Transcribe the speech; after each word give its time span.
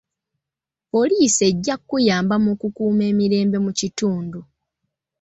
Poliisi 0.91 1.41
ejja 1.49 1.75
kuyamba 1.87 2.35
mu 2.45 2.51
kukuuma 2.61 3.03
emirembe 3.11 3.57
mu 3.65 3.71
kitundu. 3.79 4.39